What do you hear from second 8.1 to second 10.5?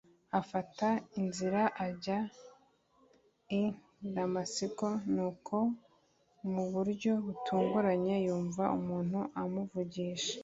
yumva umuntu amuvugisha